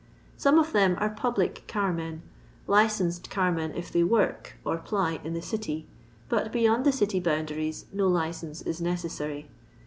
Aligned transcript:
Some 0.35 0.57
of 0.57 0.73
them 0.73 0.97
are 0.99 1.11
public 1.11 1.65
carmen; 1.67 2.23
licensed 2.65 3.29
carmen 3.29 3.71
if 3.75 3.91
they 3.91 4.03
work, 4.03 4.57
or 4.65 4.79
ply, 4.79 5.21
in 5.23 5.35
the 5.35 5.43
City; 5.43 5.85
but 6.27 6.51
beyond 6.51 6.85
the 6.85 6.91
City 6.91 7.21
bonndnries 7.21 7.83
no 7.93 8.07
licence 8.07 8.63
is 8.63 8.81
necessary. 8.81 9.47